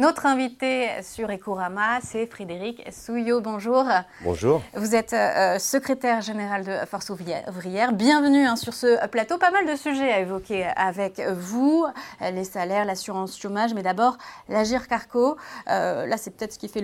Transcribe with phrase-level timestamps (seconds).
[0.00, 3.42] Notre invité sur Ecorama, c'est Frédéric Souillot.
[3.42, 3.84] Bonjour.
[4.24, 4.62] Bonjour.
[4.74, 7.92] Vous êtes euh, secrétaire général de Force ouvrière.
[7.92, 9.36] Bienvenue hein, sur ce plateau.
[9.36, 11.84] Pas mal de sujets à évoquer avec vous
[12.22, 14.16] les salaires, l'assurance chômage, mais d'abord
[14.48, 15.36] l'Agir Carco.
[15.68, 16.82] Euh, là, c'est peut-être ce qui fait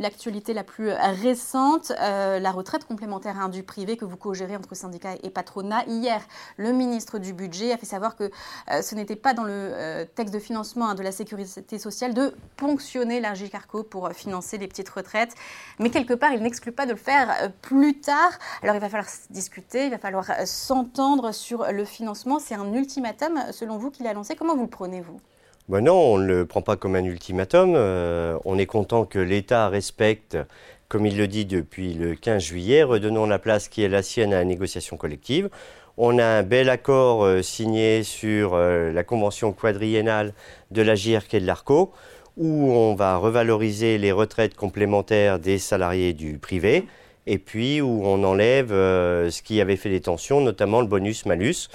[0.00, 4.74] l'actualité la plus récente euh, la retraite complémentaire hein, du privé que vous co-gérez entre
[4.74, 5.84] syndicats et patronat.
[5.86, 6.20] Hier,
[6.56, 8.28] le ministre du Budget a fait savoir que
[8.68, 13.20] ce n'était pas dans le texte de financement hein, de la sécurité sociale de ponctionner
[13.20, 15.34] l'Argicarco pour euh, financer les petites retraites.
[15.78, 18.32] Mais quelque part, il n'exclut pas de le faire euh, plus tard.
[18.62, 22.38] Alors il va falloir discuter, il va falloir euh, s'entendre sur le financement.
[22.38, 24.34] C'est un ultimatum, selon vous, qu'il a lancé.
[24.34, 25.20] Comment vous le prenez-vous
[25.68, 27.74] ben non, on ne le prend pas comme un ultimatum.
[27.74, 30.38] on est content que l'État respecte,
[30.86, 34.32] comme il le dit depuis le 15 juillet, redonnons la place qui est la sienne
[34.32, 35.50] à la négociation collective.
[35.96, 40.34] On a un bel accord signé sur la convention quadriennale
[40.70, 41.92] de la GIRC et de l'ARCO
[42.36, 46.86] où on va revaloriser les retraites complémentaires des salariés du privé,
[47.26, 51.68] et puis où on enlève euh, ce qui avait fait des tensions, notamment le bonus-malus.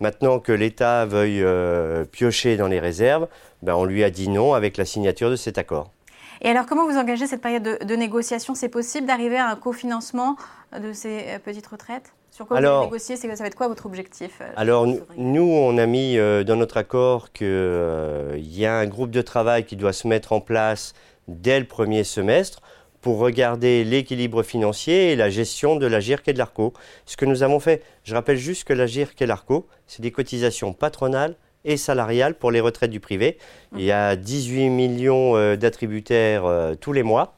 [0.00, 3.28] Maintenant que l'État veuille euh, piocher dans les réserves,
[3.62, 5.92] ben on lui a dit non avec la signature de cet accord.
[6.40, 8.56] Et alors, comment vous engagez cette période de négociation?
[8.56, 10.36] C'est possible d'arriver à un cofinancement
[10.76, 12.12] de ces euh, petites retraites?
[12.32, 15.76] Sur quoi alors, vous négocier Ça va être quoi votre objectif euh, Alors, nous, on
[15.76, 19.76] a mis euh, dans notre accord qu'il euh, y a un groupe de travail qui
[19.76, 20.94] doit se mettre en place
[21.28, 22.62] dès le premier semestre
[23.02, 26.72] pour regarder l'équilibre financier et la gestion de la GIRC et de l'ARCO.
[27.04, 30.10] Ce que nous avons fait, je rappelle juste que la GIRC et l'ARCO, c'est des
[30.10, 33.36] cotisations patronales et salariales pour les retraites du privé.
[33.76, 36.44] Il y a 18 millions d'attributaires
[36.80, 37.34] tous les mois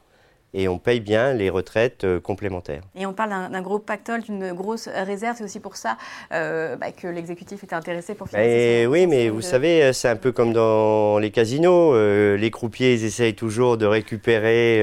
[0.55, 2.81] et on paye bien les retraites euh, complémentaires.
[2.95, 5.35] Et on parle d'un gros pactole, d'une grosse réserve.
[5.37, 5.97] C'est aussi pour ça
[6.31, 8.87] euh, bah, que l'exécutif était intéressé pour financer.
[8.89, 11.93] oui, mais vous savez, c'est un peu comme dans les casinos.
[11.93, 14.81] Euh, les croupiers ils essayent toujours de récupérer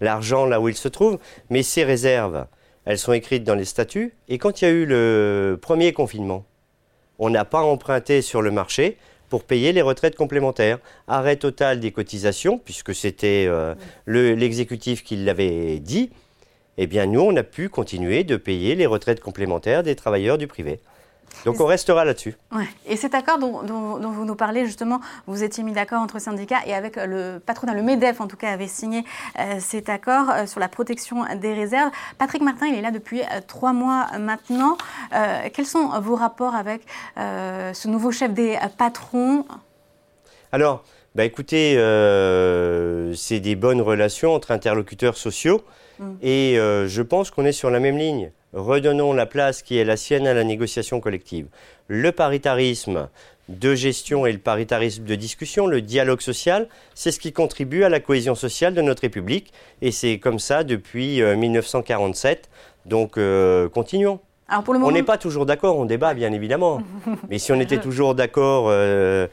[0.00, 1.18] l'argent là où il se trouve.
[1.48, 2.46] Mais ces réserves,
[2.84, 4.12] elles sont écrites dans les statuts.
[4.28, 6.44] Et quand il y a eu le premier confinement,
[7.18, 8.98] on n'a pas emprunté sur le marché
[9.30, 10.78] pour payer les retraites complémentaires.
[11.08, 13.74] Arrêt total des cotisations, puisque c'était euh,
[14.06, 16.10] l'exécutif qui l'avait dit.
[16.76, 20.46] Eh bien, nous, on a pu continuer de payer les retraites complémentaires des travailleurs du
[20.46, 20.80] privé.
[21.44, 22.36] Donc on restera là-dessus.
[22.86, 26.74] Et cet accord dont, vous nous parlez, justement, vous étiez mis d'accord entre syndicats et
[26.74, 29.04] avec le patronat, le MEDEF en tout cas, avait signé
[29.38, 31.90] euh, cet accord euh, sur la protection des réserves.
[32.18, 34.76] Patrick Martin, il est là depuis euh, trois mois maintenant.
[35.54, 36.82] quels sont vos rapports avec
[37.16, 39.44] ce nouveau chef des patrons?
[40.52, 41.74] Alors, bah écoutez,
[43.16, 45.62] c'est des bonnes relations entre interlocuteurs sociaux
[46.00, 46.16] mm.
[46.22, 49.96] et je pense qu'on est sur la même ligne redonnons la place qui est la
[49.96, 51.46] sienne à la négociation collective.
[51.88, 53.08] Le paritarisme
[53.48, 57.88] de gestion et le paritarisme de discussion, le dialogue social, c'est ce qui contribue à
[57.88, 59.52] la cohésion sociale de notre République.
[59.82, 62.48] Et c'est comme ça depuis 1947.
[62.48, 64.20] Euh, Donc euh, continuons.
[64.66, 66.82] On n'est pas toujours d'accord, on débat bien évidemment.
[67.30, 69.28] Mais si on était toujours d'accord, euh,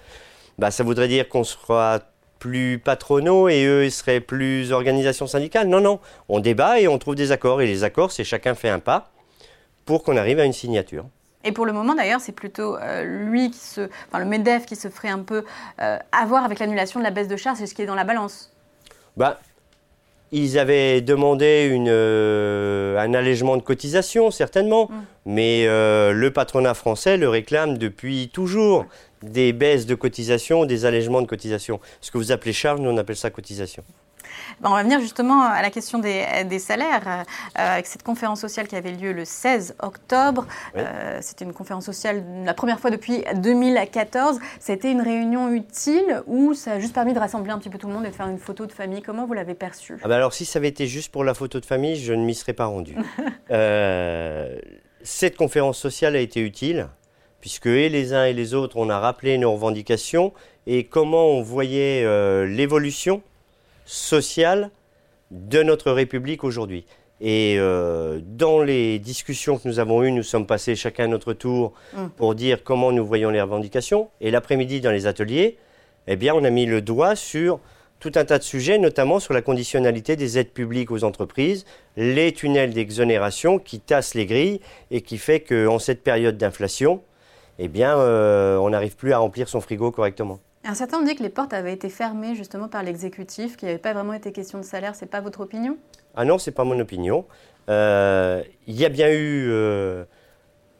[0.59, 2.01] bah, ça voudrait dire qu'on sera
[2.39, 5.67] plus patronaux et eux ils seraient plus organisations syndicales.
[5.67, 5.99] Non, non,
[6.29, 7.61] on débat et on trouve des accords.
[7.61, 9.11] Et les accords, c'est chacun fait un pas
[9.85, 11.05] pour qu'on arrive à une signature.
[11.43, 14.75] Et pour le moment, d'ailleurs, c'est plutôt euh, lui qui se, enfin le Medef qui
[14.75, 15.45] se ferait un peu
[15.81, 18.03] euh, avoir avec l'annulation de la baisse de charges, c'est ce qui est dans la
[18.03, 18.51] balance.
[19.15, 19.39] Bah,
[20.33, 24.95] ils avaient demandé une, euh, un allègement de cotisation, certainement, mm.
[25.27, 28.85] mais le patronat français le réclame depuis toujours
[29.23, 31.79] des baisses de cotisation, des allègements de cotisation.
[32.01, 33.83] Ce que vous appelez charge, nous on appelle ça cotisation.
[34.63, 37.23] on va venir justement à la question des, salaires, euh,
[37.55, 40.45] avec cette conférence sociale qui avait lieu le 16 octobre.
[40.75, 44.39] Euh, c'était une conférence sociale la première fois depuis 2014.
[44.59, 47.87] C'était une réunion utile ou ça a juste permis de rassembler un petit peu tout
[47.87, 49.01] le monde et de faire une photo de famille?
[49.01, 49.97] Comment vous l'avez perçu?
[50.03, 52.23] Ah bah Alors si ça avait été juste pour la photo de famille, je ne
[52.23, 52.95] m'y serais pas rendu.
[53.49, 54.57] Euh,
[55.03, 56.89] cette conférence sociale a été utile
[57.41, 60.33] puisque et les uns et les autres, on a rappelé nos revendications
[60.65, 63.21] et comment on voyait euh, l'évolution
[63.85, 64.69] sociale
[65.31, 66.85] de notre République aujourd'hui.
[67.19, 71.33] Et euh, dans les discussions que nous avons eues, nous sommes passés chacun à notre
[71.33, 72.07] tour mm.
[72.15, 74.09] pour dire comment nous voyons les revendications.
[74.21, 75.57] Et l'après-midi, dans les ateliers,
[76.07, 77.59] eh bien, on a mis le doigt sur
[77.99, 82.31] tout un tas de sujets, notamment sur la conditionnalité des aides publiques aux entreprises, les
[82.31, 84.61] tunnels d'exonération qui tassent les grilles
[84.91, 87.01] et qui fait qu'en cette période d'inflation,
[87.59, 90.39] eh bien, euh, on n'arrive plus à remplir son frigo correctement.
[90.63, 93.81] Un certain dit que les portes avaient été fermées justement par l'exécutif, qu'il n'y avait
[93.81, 94.95] pas vraiment été question de salaire.
[94.95, 95.77] C'est pas votre opinion?
[96.15, 97.25] Ah non, c'est pas mon opinion.
[97.69, 100.03] Euh, il y a bien eu euh,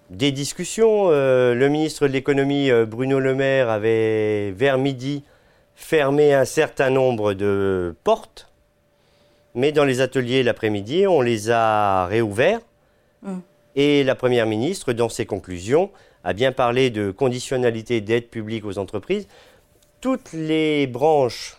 [0.09, 1.09] des discussions.
[1.09, 5.23] le ministre de l'économie, Bruno Le Maire, avait vers midi
[5.75, 8.51] fermé un certain nombre de portes,
[9.53, 12.61] mais dans les ateliers l'après-midi, on les a réouverts.
[13.21, 13.37] Mm.
[13.75, 15.91] Et la Première ministre, dans ses conclusions,
[16.27, 19.29] a bien parlé de conditionnalité d'aide publique aux entreprises.
[20.01, 21.57] Toutes les branches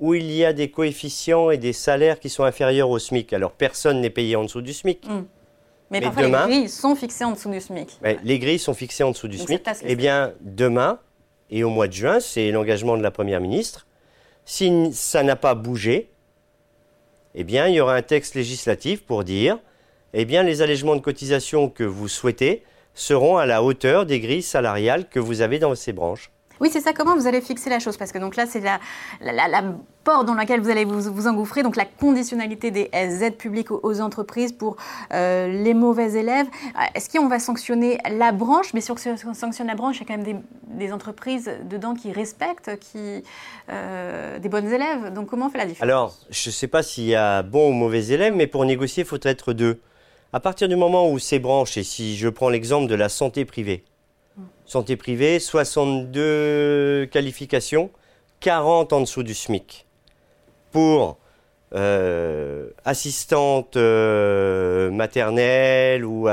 [0.00, 3.52] où il y a des coefficients et des salaires qui sont inférieurs au SMIC, alors
[3.52, 5.06] personne n'est payé en dessous du SMIC.
[5.06, 5.24] Mm.
[5.90, 7.90] Mais, parfois les grilles sont fixées en dessous du SMIC.
[8.24, 9.60] Les grilles sont fixées en dessous du SMIC.
[9.82, 10.98] Eh bien, demain,
[11.50, 13.86] et au mois de juin, c'est l'engagement de la Première ministre,
[14.46, 16.08] si ça n'a pas bougé,
[17.34, 19.58] eh bien, il y aura un texte législatif pour dire,
[20.14, 22.62] eh bien, les allègements de cotisation que vous souhaitez
[22.94, 26.30] seront à la hauteur des grilles salariales que vous avez dans ces branches.
[26.60, 26.92] Oui, c'est ça.
[26.92, 27.96] Comment vous allez fixer la chose?
[27.96, 28.78] Parce que donc là, c'est la,
[29.20, 29.62] la,
[30.04, 31.62] porte dans laquelle vous allez vous, vous, engouffrer.
[31.62, 34.76] Donc la conditionnalité des aides publiques aux, entreprises pour
[35.12, 36.46] euh, les mauvais élèves.
[36.46, 38.72] Euh, est-ce qu'on va sanctionner la branche?
[38.72, 42.12] Mais si on sanctionne la branche, il y a quand même des, entreprises dedans qui
[42.12, 43.24] respectent, qui
[43.70, 45.12] euh, des bonnes élèves.
[45.12, 45.82] Donc comment on fait la différence?
[45.82, 49.02] Alors, je ne sais pas s'il y a bons ou mauvais élèves, mais pour négocier,
[49.02, 49.80] il faut être deux.
[50.34, 53.44] À partir du moment où ces branches, et si je prends l'exemple de la santé
[53.44, 53.84] privée,
[54.66, 57.88] Santé privée, 62 qualifications,
[58.40, 59.86] 40 en dessous du SMIC.
[60.72, 61.18] Pour
[61.76, 66.26] euh, assistante euh, maternelle ou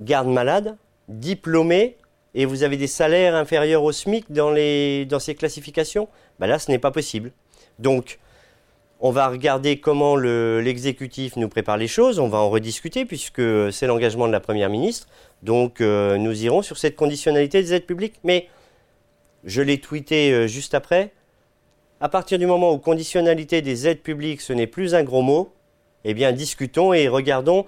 [0.00, 0.76] garde malade,
[1.08, 1.96] diplômée,
[2.36, 6.06] et vous avez des salaires inférieurs au SMIC dans ces classifications,
[6.38, 7.32] ben là, ce n'est pas possible.
[7.80, 8.20] Donc,
[9.00, 13.86] on va regarder comment l'exécutif nous prépare les choses, on va en rediscuter puisque c'est
[13.86, 15.08] l'engagement de la Première ministre.
[15.42, 18.20] Donc euh, nous irons sur cette conditionnalité des aides publiques.
[18.24, 18.48] Mais
[19.44, 21.12] je l'ai tweeté euh, juste après.
[22.00, 25.52] À partir du moment où conditionnalité des aides publiques ce n'est plus un gros mot,
[26.04, 27.66] eh bien discutons et regardons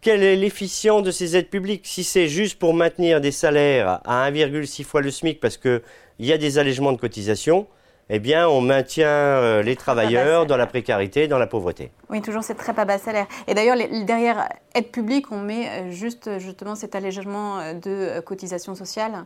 [0.00, 1.86] quelle est l'efficience de ces aides publiques.
[1.86, 5.82] Si c'est juste pour maintenir des salaires à 1,6 fois le SMIC parce qu'il
[6.20, 7.66] y a des allègements de cotisation,
[8.12, 11.92] eh bien, on maintient euh, les travailleurs dans la précarité, dans la pauvreté.
[12.08, 13.28] Oui, toujours c'est très pas bas salaire.
[13.46, 18.74] Et d'ailleurs, derrière aide publique, on met euh, juste justement cet allègement euh, de cotisation
[18.74, 19.24] sociale.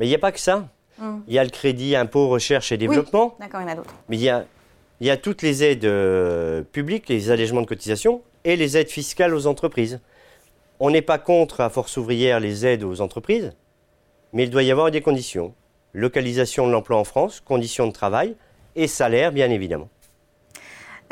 [0.00, 0.66] Mais il n'y a pas que ça.
[0.98, 1.22] Hum.
[1.28, 3.36] Il y a le crédit impôt recherche et développement.
[3.38, 3.94] D'accord, il y en a d'autres.
[4.08, 4.46] Mais il y a,
[5.00, 5.88] il y a toutes les aides
[6.72, 10.00] publiques, les allègements de cotisation et les aides fiscales aux entreprises.
[10.80, 13.52] On n'est pas contre, à force ouvrière, les aides aux entreprises,
[14.32, 15.54] mais il doit y avoir des conditions
[15.92, 18.34] localisation de l'emploi en France, conditions de travail
[18.76, 19.88] et salaire, bien évidemment.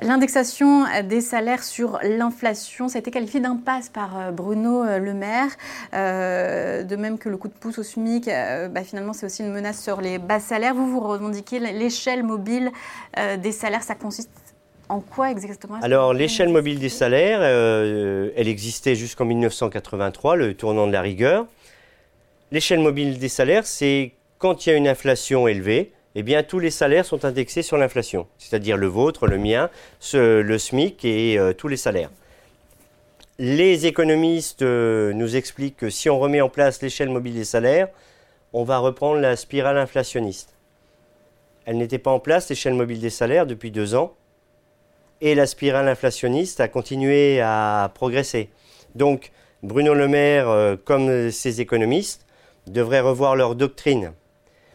[0.02, 5.12] L'indexation des salaires sur l'inflation, ça a été qualifié d'impasse par euh, Bruno euh, Le
[5.12, 5.50] Maire.
[5.92, 8.30] Euh, de même que le coup de pouce au SMIC,
[8.70, 10.74] bah, finalement, c'est aussi une menace sur les bas salaires.
[10.74, 12.70] Vous, vous revendiquez l'échelle mobile
[13.38, 13.82] des salaires.
[13.82, 14.30] Ça consiste
[14.88, 15.78] en quoi exactement?
[15.82, 21.46] Alors, l'échelle mobile des salaires, elle existait jusqu'en 1983, le tournant de la rigueur.
[22.52, 26.58] L'échelle mobile des salaires, c'est quand il y a une inflation élevée, eh bien, tous
[26.58, 29.70] les salaires sont indexés sur l'inflation, c'est-à-dire le vôtre, le mien,
[30.14, 32.10] le SMIC et euh, tous les salaires.
[33.38, 37.88] Les économistes euh, nous expliquent que si on remet en place l'échelle mobile des salaires,
[38.54, 40.54] on va reprendre la spirale inflationniste.
[41.66, 44.14] Elle n'était pas en place, l'échelle mobile des salaires, depuis deux ans,
[45.20, 48.48] et la spirale inflationniste a continué à progresser.
[48.94, 49.32] Donc,
[49.62, 52.26] Bruno Le Maire, euh, comme ses économistes,
[52.66, 54.14] devraient revoir leur doctrine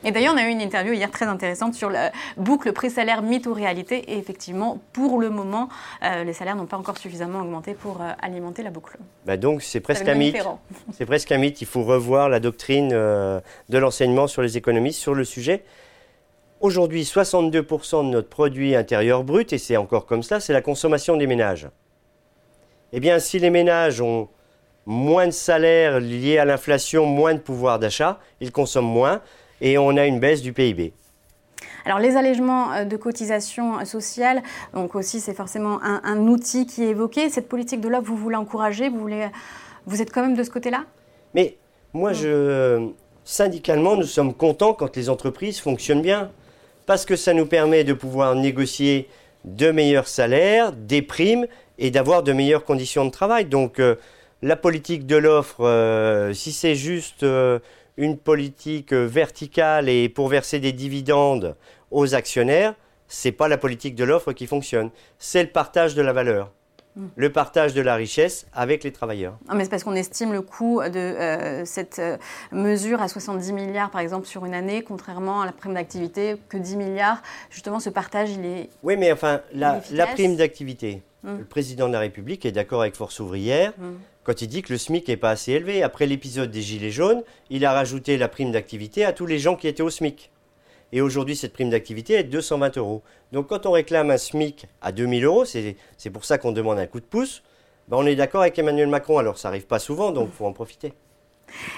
[0.06, 1.98] et d'ailleurs, on a eu une interview hier très intéressante sur le
[2.38, 4.12] boucle prix-salaire mythe ou réalité.
[4.12, 5.68] Et effectivement, pour le moment,
[6.04, 8.98] euh, les salaires n'ont pas encore suffisamment augmenté pour euh, alimenter la boucle.
[9.26, 10.38] Bah donc, c'est presque un mythe.
[10.94, 11.60] C'est presque un mythe.
[11.62, 15.64] Il faut revoir la doctrine euh, de l'enseignement sur les économistes sur le sujet.
[16.62, 21.18] Aujourd'hui, 62% de notre produit intérieur brut, et c'est encore comme ça, c'est la consommation
[21.18, 21.68] des ménages.
[22.94, 24.30] Eh bien, si les ménages ont
[24.86, 29.22] moins de salaires liés à l'inflation, moins de pouvoir d'achat, ils consomment moins
[29.62, 30.94] et on a une baisse du PIB.
[31.86, 34.42] Alors les allègements euh, de cotisations sociales,
[34.74, 37.30] donc aussi c'est forcément un, outil qui est évoqué.
[37.30, 39.28] Cette politique de l'offre, vous voulez encourager, vous, voulez,
[39.86, 40.86] vous êtes quand même de ce côté-là?
[41.36, 41.58] Mais
[41.94, 42.90] moi, je,
[43.24, 46.32] syndicalement, nous sommes contents quand les entreprises fonctionnent bien,
[46.88, 49.08] parce que ça nous permet de pouvoir négocier
[49.44, 51.46] de meilleurs salaires, des primes
[51.78, 53.46] et d'avoir de meilleures conditions de travail.
[53.46, 53.96] Donc euh,
[54.42, 57.24] la politique de l'offre, euh, si c'est juste
[57.98, 61.56] une politique verticale et pour verser des dividendes
[61.92, 62.76] aux actionnaires,
[63.08, 64.90] c'est pas la politique de l'offre qui fonctionne.
[65.20, 66.52] C'est le partage de la valeur.
[66.96, 67.08] Hmm.
[67.18, 69.38] Le partage de la richesse avec les travailleurs.
[69.54, 72.18] mais c'est parce qu'on estime le coût de euh, cette euh,
[72.54, 76.56] mesure à 70 milliards, par exemple, sur une année, contrairement à la prime d'activité, que
[76.58, 77.22] 10 milliards.
[77.50, 78.70] Justement, ce partage, il est.
[78.82, 79.82] Oui, mais enfin, la,
[80.14, 81.40] prime d'activité, hmm.
[81.40, 83.74] le président de la République est d'accord avec Force ouvrière.
[83.78, 83.96] Hmm
[84.26, 85.84] quand il dit que le SMIC n'est pas assez élevé.
[85.84, 89.56] Après l'épisode des Gilets jaunes, il a rajouté la prime d'activité à tous les gens
[89.56, 90.32] qui étaient au SMIC.
[90.92, 93.04] Et aujourd'hui, cette prime d'activité est de 220 euros.
[93.32, 96.88] Donc quand on réclame un SMIC à 2000 euros, c'est pour ça qu'on demande un
[96.88, 97.44] coup de pouce,
[97.88, 99.20] ben, on est d'accord avec Emmanuel Macron.
[99.20, 100.94] Alors ça n'arrive pas souvent, donc il faut en profiter.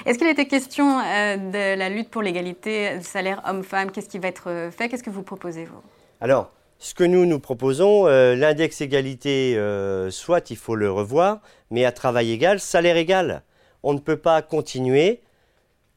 [0.05, 3.91] Est-ce qu'il était question euh, de la lutte pour l'égalité salaire homme-femme?
[3.91, 4.87] Qu'est-ce qui va être euh, fait?
[4.87, 5.81] Qu'est-ce que vous proposez, vous?
[6.21, 9.59] Alors, ce que nous, nous proposons, euh, l'index égalité,
[10.11, 11.39] soit il faut le revoir,
[11.71, 13.43] mais à travail égal, salaire égal.
[13.83, 15.21] On ne peut pas continuer.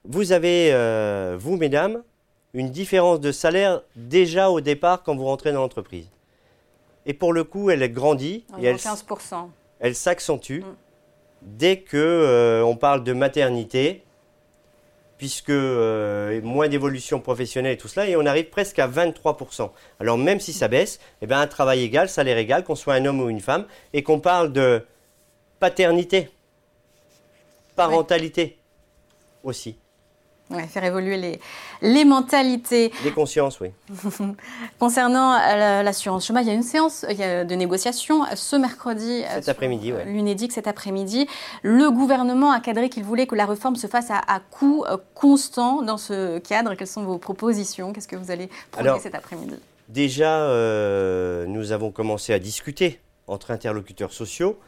[0.05, 0.73] Vous avez,
[1.39, 2.03] vous, mesdames,
[2.55, 6.09] une différence de salaire déjà au départ quand vous rentrez dans l'entreprise.
[7.07, 8.45] Et pour le coup, elle grandit.
[8.61, 9.49] et elle, 15%.
[9.81, 10.61] Elle s'accentue.
[10.61, 10.77] Mm
[11.43, 14.03] dès que euh, on parle de maternité,
[15.21, 19.71] puisque euh, moins d'évolution professionnelle et tout cela, et on arrive presque à 23%.
[20.01, 23.05] Alors même si ça baisse, eh bien, un travail égal, salaire égal, qu'on soit un
[23.05, 24.83] homme ou une femme, et qu'on parle de
[25.59, 26.31] paternité,
[27.77, 28.57] parentalité
[29.45, 29.77] aussi
[30.69, 31.41] faire évoluer les,
[31.83, 32.93] les mentalités.
[33.05, 33.71] Les consciences, oui.
[34.79, 39.23] Concernant euh, l'assurance chômage, il y a une séance de négociation ce mercredi.
[39.35, 40.01] Cet après-midi, oui.
[40.07, 41.27] L'UNEDIC cet après-midi.
[41.63, 45.83] Le gouvernement a cadré qu'il voulait que la réforme se fasse à, coût euh, constant
[45.83, 46.75] dans ce cadre.
[46.75, 47.93] Quelles sont vos propositions?
[47.93, 49.57] Qu'est-ce que vous allez prôner cet après-midi?
[49.89, 54.59] Déjà, euh, nous avons commencé à discuter entre interlocuteurs sociaux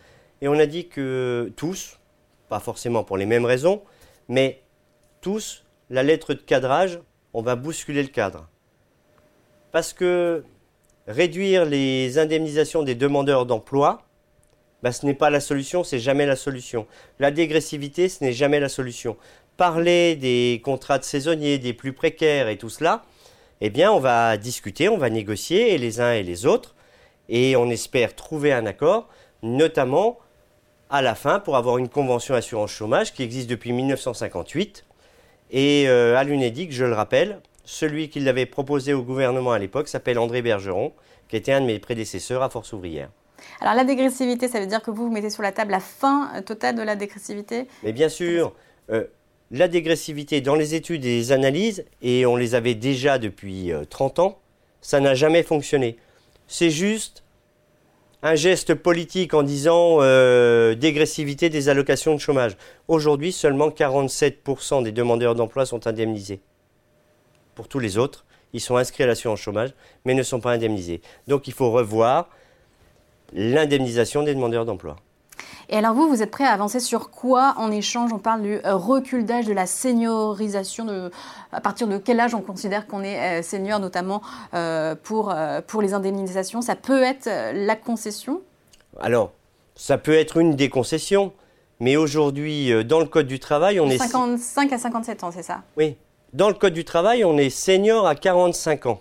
[0.40, 1.98] et on a dit que tous,
[2.48, 3.82] pas forcément pour les mêmes raisons,
[4.28, 4.62] mais
[5.20, 5.61] tous
[5.92, 6.98] la lettre de cadrage,
[7.34, 8.48] on va bousculer le cadre.
[9.72, 10.42] Parce que
[11.06, 14.02] réduire les indemnisations des demandeurs d'emploi,
[14.82, 16.86] bah, ce n'est pas la solution, c'est jamais la solution.
[17.18, 19.18] La dégressivité, ce n'est jamais la solution.
[19.58, 23.04] Parler des contrats de saisonniers, des plus précaires et tout cela,
[23.60, 26.74] eh bien, on va discuter, on va négocier, les uns et les autres,
[27.28, 29.10] et on espère trouver un accord,
[29.42, 30.18] notamment
[30.88, 34.86] à la fin pour avoir une convention assurance chômage qui existe depuis 1958
[35.52, 39.86] et euh, à l'UNEDIC, je le rappelle, celui qui l'avait proposé au gouvernement à l'époque
[39.86, 40.92] s'appelle André Bergeron,
[41.28, 43.10] qui était un de mes prédécesseurs à Force ouvrière.
[43.60, 46.30] Alors la dégressivité, ça veut dire que vous, vous mettez sur la table la fin
[46.42, 47.66] totale de la dégressivité?
[47.82, 48.54] Mais bien sûr,
[48.90, 49.04] euh,
[49.50, 54.18] la dégressivité dans les études et les analyses, et on les avait déjà depuis 30
[54.18, 54.38] euh, ans,
[54.80, 55.98] ça n'a jamais fonctionné.
[56.48, 57.22] C'est juste
[58.22, 62.56] un geste politique en disant euh, dégressivité des allocations de chômage.
[62.86, 66.40] Aujourd'hui, seulement 47% des demandeurs d'emploi sont indemnisés.
[67.54, 69.74] Pour tous les autres, ils sont inscrits à l'assurance chômage,
[70.04, 71.00] mais ne sont pas indemnisés.
[71.26, 72.28] Donc il faut revoir
[73.32, 74.96] l'indemnisation des demandeurs d'emploi.
[75.72, 78.56] Et alors vous, vous êtes prêt à avancer sur quoi en échange On parle du
[78.56, 80.84] euh, recul d'âge, de la seniorisation.
[80.84, 81.10] De,
[81.50, 84.20] à partir de quel âge on considère qu'on est euh, senior, notamment
[84.52, 85.34] euh, pour,
[85.66, 86.60] pour les indemnisations?
[86.60, 88.42] Ça peut être la concession?
[89.00, 89.32] Alors,
[89.74, 91.32] ça peut être une des concessions.
[91.80, 93.96] Mais aujourd'hui, dans le Code du travail, on est...
[93.96, 95.62] 55 à 57 ans, c'est ça?
[95.78, 95.96] Oui.
[96.34, 99.00] Dans le Code du travail, on est senior à 45 ans.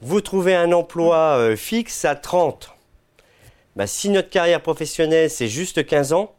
[0.00, 2.71] Vous trouvez un emploi fixe à 30
[3.76, 6.34] bah, si notre carrière professionnelle c'est juste 15 ans,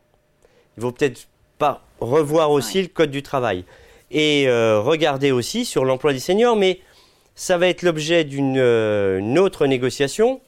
[0.77, 3.65] il vaut peut-être pas revoir aussi le code du travail.
[4.11, 6.79] Et euh, regarder aussi sur l'emploi des seniors, mais
[7.35, 10.39] ça va être l'objet d'une euh, autre négociation,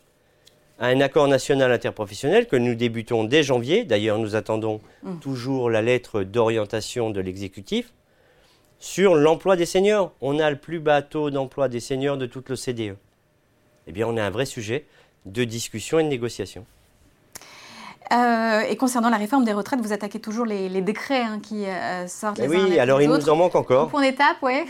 [0.80, 3.86] un accord national interprofessionnel que nous débutons dès janvier.
[3.86, 5.20] D'ailleurs, nous attendons mmh.
[5.20, 7.92] toujours la lettre d'orientation de l'exécutif
[8.78, 10.14] sur l'emploi des seniors.
[10.22, 12.98] On a le plus bas taux d'emploi des seniors de toute l'OCDE.
[13.88, 14.86] Eh bien, on a un vrai sujet
[15.26, 16.66] de discussion et de négociation.
[18.14, 22.08] Euh, et concernant la réforme des retraites, vous attaquez toujours les, décrets hein, qui euh,
[22.08, 23.90] sortent les Oui, alors il nous en manque encore.
[23.90, 24.64] Point d'étape, oui.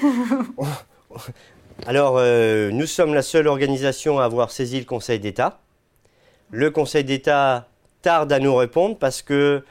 [1.88, 5.60] alors, euh, nous sommes la seule organisation à avoir saisi le Conseil d'État.
[6.52, 7.68] Le Conseil d'État
[8.02, 9.64] tarde à nous répondre parce que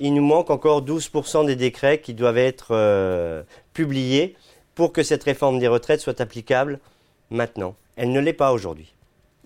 [0.00, 3.44] il nous manque encore 12% des décrets qui doivent être
[3.74, 4.34] publiés
[4.74, 6.80] pour que cette réforme des retraites soit applicable
[7.30, 7.76] maintenant.
[7.94, 8.92] Elle ne l'est pas aujourd'hui.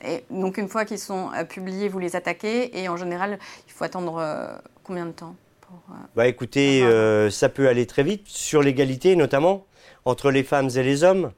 [0.05, 3.73] Et donc une fois qu'ils sont euh, publiés, vous les attaquez et en général, il
[3.73, 6.83] faut attendre euh, combien de temps pour, euh, Bah écoutez,
[7.31, 9.67] ça peut aller très vite sur l'égalité notamment
[10.05, 11.33] entre les femmes et les hommes.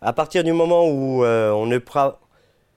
[0.00, 2.14] À partir du moment où on ne prend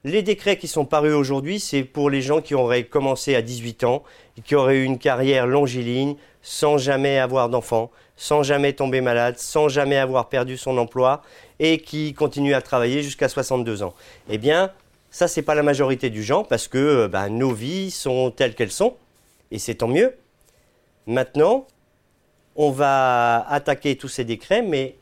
[0.06, 3.84] les décrets qui sont parus aujourd'hui, c'est pour les gens qui auraient commencé à 18
[3.86, 4.04] ans
[4.38, 9.40] et qui auraient eu une carrière longiligne sans jamais avoir d'enfants, sans jamais tomber malade,
[9.40, 11.24] sans jamais avoir perdu son emploi
[11.58, 13.96] et qui continuent à travailler jusqu'à 62 ans.
[14.30, 14.72] Eh bien,
[15.16, 18.54] ça, c'est pas la majorité du genre parce que euh, bah, nos vies sont telles
[18.54, 18.98] qu'elles sont
[19.50, 20.14] et c'est tant mieux.
[21.08, 21.68] Maintenant,
[22.58, 24.98] on va attaquer tous ces décrets, mais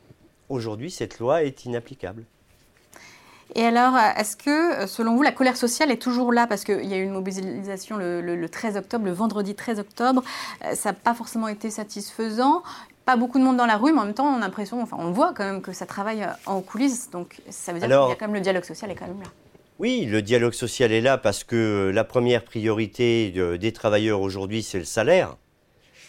[0.50, 2.26] aujourd'hui, cette loi est inapplicable.
[3.56, 6.46] Et alors, est-ce que, selon vous, la colère sociale est toujours là?
[6.46, 10.22] Parce qu'il y a eu une mobilisation le, 13 octobre, le vendredi 13 octobre.
[10.64, 12.62] Euh, ça n'a pas forcément été satisfaisant.
[13.06, 14.98] pas beaucoup de monde dans la rue, mais en même temps, on a l'impression, enfin,
[15.00, 17.10] on voit quand même que ça travaille en coulisses.
[17.10, 19.20] Donc, ça veut dire qu'il y a quand même le dialogue social est quand même
[19.20, 19.30] là.
[19.80, 24.78] Oui, le dialogue social est là parce que la première priorité des travailleurs aujourd'hui, c'est
[24.78, 25.36] le salaire.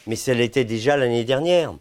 [0.06, 1.74] Mais ça l'était déjà l'année dernière.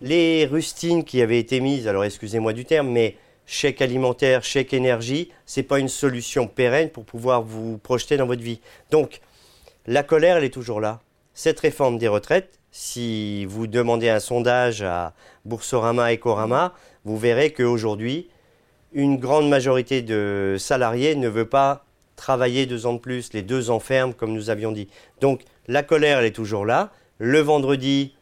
[0.00, 5.30] Les rustines qui avaient été mises, alors excusez-moi du terme, mais chèque alimentaire, chèque énergie,
[5.44, 8.60] ce n'est pas une solution pérenne pour pouvoir vous projeter dans votre vie.
[8.90, 9.20] Donc,
[9.86, 11.00] la colère, elle est toujours là.
[11.34, 15.12] Cette réforme des retraites, si vous demandez un sondage à
[15.44, 16.72] Boursorama et Corama,
[17.04, 18.28] vous verrez qu'aujourd'hui,
[18.94, 21.84] une grande majorité de salariés ne veut pas
[22.16, 24.88] travailler deux ans de plus, les deux ans fermes, comme nous avions dit.
[25.20, 26.92] Donc, la colère, elle est toujours là.
[27.18, 28.14] Le vendredi,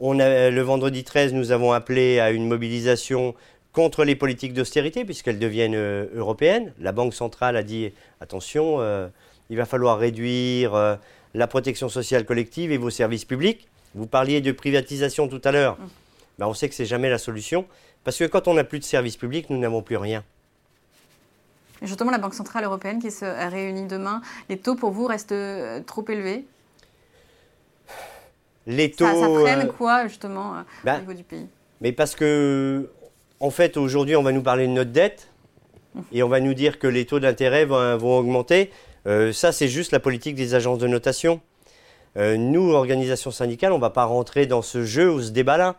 [0.00, 3.34] on le vendredi 13, nous avons appelé à une mobilisation
[3.72, 6.72] contre les politiques d'austérité, puisqu'elles deviennent euh, européennes.
[6.78, 9.08] La Banque centrale a dit attention, euh,
[9.50, 10.94] il va falloir réduire euh,
[11.34, 13.66] la protection sociale collective et vos services publics.
[13.94, 15.76] Vous parliez de privatisation tout à l'heure.
[15.78, 15.88] Mm.
[16.38, 17.64] Ben, on sait que ce n'est jamais la solution,
[18.04, 20.22] parce que quand on n'a plus de services publics, nous n'avons plus rien.
[21.82, 25.80] justement, la Banque Centrale Européenne qui se réunit demain, les taux pour vous restent euh,
[25.80, 26.44] trop élevés?
[28.66, 29.04] Les taux.
[29.04, 31.46] Ça, freine euh, quoi, justement, euh, au niveau du pays?
[31.80, 32.88] Mais parce que,
[33.40, 35.28] en fait, aujourd'hui, on va nous parler de notre dette
[36.12, 38.70] et on va nous dire que les taux d'intérêt vont, vont, augmenter.
[39.32, 41.40] ça, c'est juste la politique des agences de notation.
[42.16, 45.76] Euh, nous, organisation syndicale, on ne va pas rentrer dans ce jeu ou ce débat-là.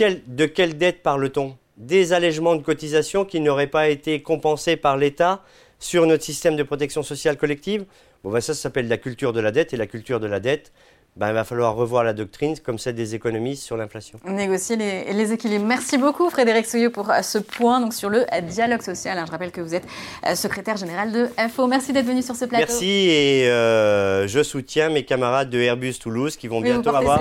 [0.00, 1.56] De quelle dette parle-t-on?
[1.76, 5.42] Des allègements de cotisations qui n'auraient pas été compensés par l'État
[5.78, 7.84] sur notre système de protection sociale collective?
[8.24, 9.72] Bon, ben ça, ça s'appelle la culture de la dette.
[9.72, 10.72] Et la culture de la dette,
[11.16, 14.20] ben, il va falloir revoir la doctrine comme celle des économistes sur l'inflation.
[14.24, 15.66] Négocier les, les, équilibres.
[15.66, 19.22] Merci beaucoup Frédéric Souillot pour euh, ce point donc, sur le euh, dialogue social.
[19.26, 19.86] Je rappelle que vous êtes
[20.26, 21.66] euh, secrétaire général de FO.
[21.66, 22.66] Merci d'être venu sur ce plateau.
[22.68, 27.20] Merci et je soutiens mes camarades de Airbus Toulouse qui vont bientôt avoir,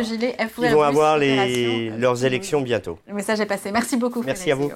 [0.57, 2.99] vont avoir les, leurs élections bientôt.
[3.07, 3.71] Le message est passé.
[3.71, 4.21] Merci beaucoup.
[4.23, 4.71] Merci à vous.